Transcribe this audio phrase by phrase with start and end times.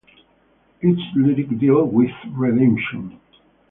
[0.81, 3.19] Its lyrics deal with redemption.